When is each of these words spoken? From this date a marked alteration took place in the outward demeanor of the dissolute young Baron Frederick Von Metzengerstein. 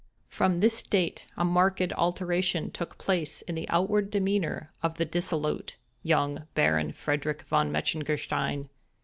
From 0.29 0.61
this 0.61 0.81
date 0.81 1.27
a 1.37 1.45
marked 1.45 1.93
alteration 1.93 2.71
took 2.71 2.97
place 2.97 3.43
in 3.43 3.53
the 3.53 3.69
outward 3.69 4.09
demeanor 4.09 4.71
of 4.81 4.95
the 4.95 5.05
dissolute 5.05 5.75
young 6.01 6.47
Baron 6.55 6.91
Frederick 6.91 7.43
Von 7.43 7.71
Metzengerstein. 7.71 8.69